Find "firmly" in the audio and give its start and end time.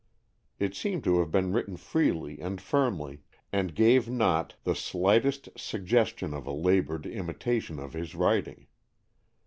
2.59-3.21